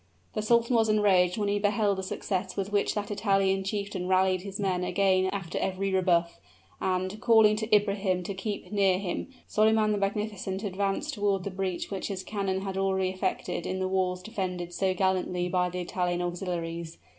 [0.33, 4.41] The sultan was enraged when he beheld the success with which that Italian chieftain rallied
[4.41, 6.39] his men again after every rebuff;
[6.79, 11.91] and, calling to Ibrahim to keep near him, Solyman the Magnificent advanced toward the breach
[11.91, 16.23] which his cannon had already effected in the walls defended so gallantly by the Italian
[16.23, 16.97] auxiliaries.